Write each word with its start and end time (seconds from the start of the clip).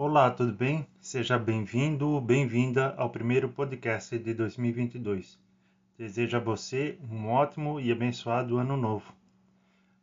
Olá, 0.00 0.30
tudo 0.30 0.52
bem? 0.52 0.86
Seja 1.00 1.36
bem-vindo 1.36 2.08
ou 2.08 2.20
bem-vinda 2.20 2.94
ao 2.96 3.10
primeiro 3.10 3.48
podcast 3.48 4.16
de 4.16 4.32
2022. 4.32 5.36
Desejo 5.98 6.36
a 6.36 6.40
você 6.40 6.96
um 7.10 7.26
ótimo 7.26 7.80
e 7.80 7.90
abençoado 7.90 8.58
ano 8.58 8.76
novo. 8.76 9.12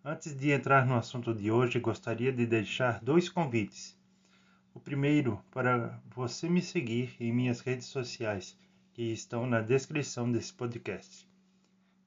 Antes 0.04 0.36
de 0.36 0.52
entrar 0.52 0.86
no 0.86 0.96
assunto 0.96 1.34
de 1.34 1.50
hoje, 1.50 1.80
gostaria 1.80 2.34
de 2.34 2.46
deixar 2.46 3.00
dois 3.00 3.30
convites. 3.30 3.98
O 4.74 4.82
primeiro, 4.82 5.42
para 5.50 5.98
você 6.14 6.50
me 6.50 6.62
seguir 6.62 7.16
em 7.18 7.32
minhas 7.32 7.62
redes 7.62 7.88
sociais, 7.88 8.60
que 8.94 9.14
estão 9.14 9.48
na 9.48 9.62
descrição 9.62 10.30
desse 10.30 10.54
podcast. 10.54 11.26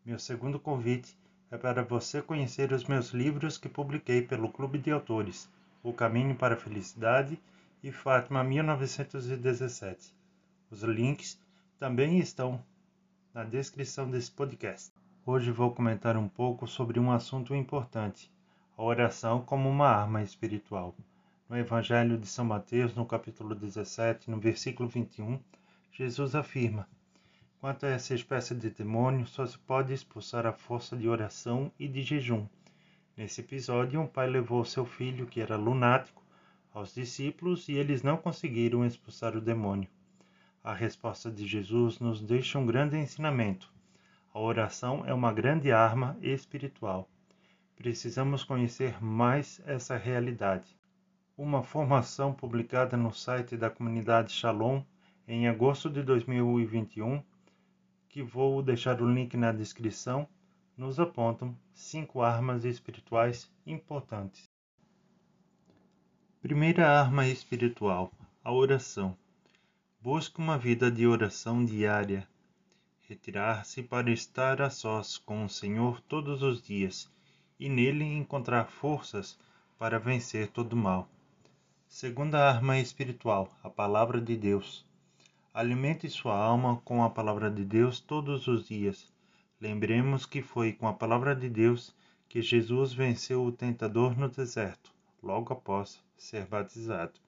Meu 0.05 0.19
segundo 0.19 0.61
convite 0.61 1.17
é 1.51 1.57
para 1.57 1.83
você 1.83 2.21
conhecer 2.21 2.71
os 2.71 2.85
meus 2.85 3.13
livros 3.13 3.57
que 3.57 3.67
publiquei 3.67 4.21
pelo 4.21 4.51
Clube 4.51 4.77
de 4.77 4.91
Autores 4.91 5.49
o 5.83 5.93
Caminho 5.93 6.35
para 6.35 6.55
a 6.55 6.59
Felicidade 6.59 7.35
e 7.35 7.41
Fátima 7.93 8.43
1917. 8.43 10.13
Os 10.69 10.83
links 10.83 11.41
também 11.79 12.19
estão 12.19 12.61
na 13.33 13.45
descrição 13.45 14.11
desse 14.11 14.33
podcast. 14.33 14.93
Hoje 15.25 15.53
vou 15.53 15.73
comentar 15.73 16.17
um 16.17 16.29
pouco 16.29 16.67
sobre 16.67 16.99
um 16.99 17.13
assunto 17.13 17.55
importante: 17.55 18.31
a 18.77 18.83
oração 18.83 19.43
como 19.43 19.69
uma 19.69 19.87
arma 19.87 20.23
espiritual. 20.23 20.93
No 21.49 21.57
Evangelho 21.57 22.19
de 22.19 22.27
São 22.27 22.45
Mateus, 22.45 22.95
no 22.95 23.07
capítulo 23.07 23.55
17, 23.55 24.29
no 24.29 24.41
versículo 24.41 24.89
21, 24.89 25.39
Jesus 25.93 26.35
afirma: 26.35 26.87
Quanto 27.61 27.87
a 27.87 27.91
essa 27.91 28.13
espécie 28.13 28.57
de 28.57 28.71
demônio, 28.71 29.25
só 29.27 29.47
se 29.47 29.57
pode 29.57 29.95
expulsar 29.95 30.47
a 30.47 30.53
força 30.53 30.97
de 30.97 31.09
oração 31.09 31.71
e 31.79 31.87
de 31.87 32.03
jejum. 32.03 32.45
Nesse 33.17 33.41
episódio, 33.41 34.01
um 34.01 34.07
pai 34.07 34.29
levou 34.29 34.65
seu 34.65 34.85
filho, 34.85 35.27
que 35.27 35.41
era 35.41 35.57
lunático, 35.57 36.23
aos 36.73 36.95
discípulos 36.95 37.69
e 37.69 37.73
eles 37.73 38.03
não 38.03 38.17
conseguiram 38.17 38.85
expulsar 38.85 39.37
o 39.37 39.41
demônio. 39.41 39.89
A 40.63 40.75
resposta 40.75 41.31
de 41.31 41.47
Jesus 41.47 41.99
nos 41.99 42.21
deixa 42.21 42.59
um 42.59 42.67
grande 42.67 42.97
ensinamento. 42.97 43.73
A 44.35 44.41
oração 44.41 45.05
é 45.07 45.15
uma 45.15 45.33
grande 45.33 45.73
arma 45.73 46.17
espiritual. 46.21 47.09
Precisamos 47.77 48.45
conhecer 48.45 49.03
mais 49.03 49.63
essa 49.65 49.97
realidade. 49.97 50.77
Uma 51.37 51.63
formação 51.63 52.33
publicada 52.33 52.97
no 52.97 53.13
site 53.13 53.57
da 53.57 53.71
comunidade 53.71 54.33
Shalom 54.33 54.83
em 55.27 55.47
agosto 55.47 55.89
de 55.89 56.03
2021, 56.03 57.23
que 58.09 58.23
vou 58.23 58.63
deixar 58.63 59.01
o 59.01 59.11
link 59.11 59.37
na 59.37 59.53
descrição, 59.53 60.27
nos 60.77 60.99
apontam 60.99 61.57
cinco 61.73 62.23
armas 62.23 62.65
espirituais 62.65 63.51
importantes. 63.67 64.48
Primeira 66.49 66.89
arma 66.89 67.29
espiritual: 67.29 68.11
a 68.43 68.51
oração. 68.51 69.15
Busque 70.01 70.39
uma 70.39 70.57
vida 70.57 70.91
de 70.91 71.07
oração 71.07 71.63
diária. 71.63 72.27
Retirar-se 73.07 73.83
para 73.83 74.11
estar 74.11 74.63
a 74.63 74.71
sós 74.71 75.19
com 75.19 75.45
o 75.45 75.49
Senhor 75.51 76.01
todos 76.09 76.43
os 76.43 76.63
dias 76.63 77.13
e 77.61 77.69
nele 77.69 78.03
encontrar 78.03 78.65
forças 78.65 79.39
para 79.79 79.99
vencer 79.99 80.49
todo 80.49 80.75
mal. 80.75 81.07
Segunda 81.87 82.49
arma 82.49 82.79
espiritual: 82.79 83.55
a 83.63 83.69
palavra 83.69 84.19
de 84.19 84.35
Deus. 84.35 84.87
Alimente 85.53 86.09
sua 86.09 86.35
alma 86.35 86.81
com 86.83 87.05
a 87.05 87.11
palavra 87.11 87.51
de 87.51 87.63
Deus 87.63 88.01
todos 88.01 88.49
os 88.49 88.67
dias 88.67 89.13
Lembremos 89.61 90.25
que 90.25 90.41
foi 90.41 90.73
com 90.73 90.89
a 90.89 90.95
palavra 90.95 91.37
de 91.37 91.51
Deus 91.51 91.95
que 92.27 92.41
Jesus 92.41 92.95
venceu 92.95 93.45
o 93.45 93.53
tentador 93.53 94.17
no 94.17 94.31
deserto, 94.31 94.91
logo 95.23 95.53
após 95.53 96.03
ser 96.17 96.47
batizado. 96.47 97.21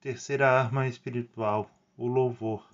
Terceira 0.00 0.50
arma 0.50 0.86
espiritual, 0.86 1.70
o 1.96 2.06
louvor. 2.06 2.68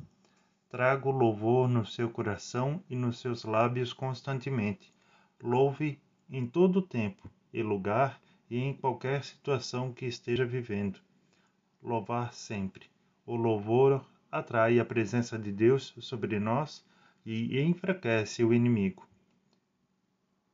Traga 0.68 1.08
o 1.08 1.12
louvor 1.12 1.68
no 1.68 1.86
seu 1.86 2.10
coração 2.10 2.82
e 2.88 2.94
nos 2.94 3.18
seus 3.18 3.44
lábios 3.44 3.92
constantemente. 3.92 4.92
Louve 5.42 6.00
em 6.28 6.46
todo 6.46 6.80
o 6.80 6.82
tempo 6.82 7.30
e 7.52 7.62
lugar 7.62 8.20
e 8.50 8.58
em 8.58 8.74
qualquer 8.74 9.24
situação 9.24 9.92
que 9.92 10.06
esteja 10.06 10.44
vivendo. 10.44 11.00
Louvar 11.82 12.32
sempre. 12.32 12.86
O 13.24 13.36
louvor 13.36 14.04
atrai 14.30 14.78
a 14.78 14.84
presença 14.84 15.38
de 15.38 15.50
Deus 15.50 15.94
sobre 15.98 16.38
nós 16.38 16.84
e 17.24 17.60
enfraquece 17.60 18.44
o 18.44 18.54
inimigo. 18.54 19.06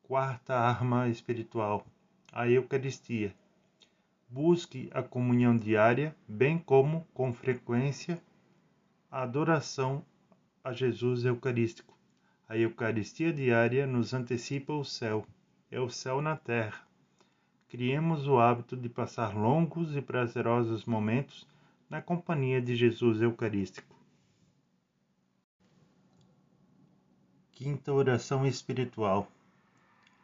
Quarta 0.03 0.55
arma 0.55 1.09
espiritual: 1.09 1.87
a 2.33 2.49
Eucaristia. 2.49 3.35
Busque 4.35 4.89
a 4.95 5.03
comunhão 5.03 5.55
diária, 5.55 6.17
bem 6.27 6.57
como, 6.57 7.07
com 7.13 7.35
frequência, 7.35 8.19
a 9.11 9.25
adoração 9.25 10.03
a 10.65 10.73
Jesus 10.73 11.27
Eucarístico. 11.27 11.95
A 12.49 12.57
Eucaristia 12.57 13.31
diária 13.31 13.87
nos 13.87 14.15
antecipa 14.15 14.73
o 14.73 14.87
céu, 14.87 15.27
é 15.71 15.79
o 15.79 15.91
céu 15.91 16.23
na 16.23 16.35
terra. 16.35 16.81
Criemos 17.69 18.27
o 18.27 18.39
hábito 18.39 18.75
de 18.75 18.89
passar 18.89 19.37
longos 19.37 19.95
e 19.95 20.01
prazerosos 20.01 20.87
momentos 20.87 21.47
na 21.91 22.01
companhia 22.01 22.63
de 22.63 22.75
Jesus 22.75 23.21
Eucarístico. 23.21 23.95
Quinta 27.53 27.93
oração 27.93 28.47
espiritual. 28.47 29.31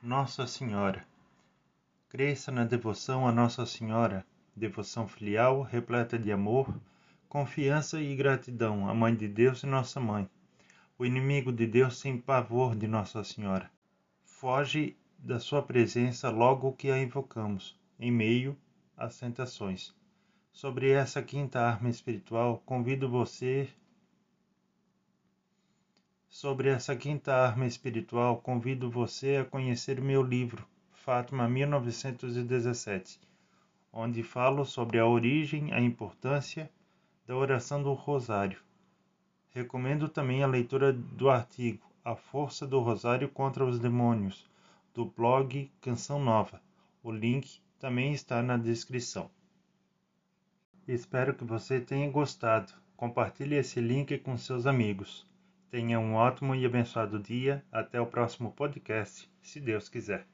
Nossa 0.03 0.47
Senhora. 0.47 1.07
Cresça 2.11 2.51
na 2.51 2.65
devoção 2.65 3.29
a 3.29 3.33
Nossa 3.33 3.67
Senhora, 3.67 4.25
devoção 4.57 5.07
filial, 5.07 5.61
repleta 5.61 6.19
de 6.19 6.33
amor, 6.33 6.75
confiança 7.29 8.01
e 8.01 8.17
gratidão 8.17 8.89
à 8.89 8.95
Mãe 8.95 9.15
de 9.15 9.29
Deus 9.29 9.63
e 9.63 9.67
Nossa 9.67 10.01
Mãe. 10.01 10.27
O 10.99 11.05
inimigo 11.05 11.53
de 11.53 11.67
Deus 11.67 12.01
tem 12.01 12.17
pavor 12.17 12.75
de 12.75 12.87
Nossa 12.87 13.23
Senhora. 13.23 13.71
Foge 14.25 14.97
da 15.19 15.39
sua 15.39 15.61
presença 15.61 16.31
logo 16.31 16.73
que 16.73 16.91
a 16.91 16.99
invocamos, 16.99 17.79
em 18.01 18.11
meio 18.11 18.57
às 18.97 19.19
tentações. 19.19 19.95
Sobre 20.51 20.91
essa 20.91 21.23
quinta 21.23 21.61
arma 21.61 21.91
espiritual, 21.91 22.63
convido 22.65 23.07
você 23.07 23.69
Sobre 26.31 26.71
essa 26.71 26.97
quinta 26.97 27.35
arma 27.35 27.67
espiritual, 27.67 28.39
convido 28.39 28.91
você 28.91 29.37
a 29.37 29.45
conhecer 29.45 30.01
meu 30.01 30.23
livro, 30.23 30.67
Fátima 31.09 31.49
1917, 31.49 33.19
onde 33.91 34.23
falo 34.23 34.63
sobre 34.67 34.99
a 34.99 35.07
origem 35.07 35.71
e 35.71 35.73
a 35.73 35.81
importância 35.81 36.71
da 37.27 37.35
oração 37.35 37.83
do 37.83 37.95
Rosário. 37.95 38.61
Recomendo 39.49 40.07
também 40.07 40.43
a 40.43 40.47
leitura 40.47 40.93
do 40.93 41.31
artigo 41.31 41.91
A 42.05 42.15
Força 42.15 42.67
do 42.67 42.79
Rosário 42.81 43.27
contra 43.31 43.65
os 43.65 43.79
Demônios, 43.79 44.47
do 44.93 45.07
blog 45.07 45.73
Canção 45.81 46.23
Nova. 46.23 46.61
O 47.03 47.11
link 47.11 47.59
também 47.79 48.13
está 48.13 48.43
na 48.43 48.59
descrição. 48.59 49.31
Espero 50.87 51.33
que 51.33 51.43
você 51.43 51.81
tenha 51.81 52.11
gostado. 52.11 52.71
Compartilhe 52.99 53.55
esse 53.55 53.81
link 53.81 54.19
com 54.19 54.37
seus 54.37 54.67
amigos. 54.67 55.27
Tenha 55.71 55.99
um 55.99 56.17
ótimo 56.17 56.55
e 56.55 56.67
abençoado 56.67 57.19
dia. 57.19 57.65
Até 57.73 57.99
o 57.99 58.05
próximo 58.05 58.53
podcast, 58.53 59.27
se 59.41 59.59
Deus 59.59 59.89
quiser. 59.89 60.29